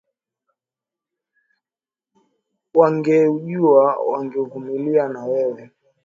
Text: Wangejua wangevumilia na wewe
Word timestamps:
Wangejua 2.73 3.97
wangevumilia 4.09 5.07
na 5.07 5.25
wewe 5.25 5.71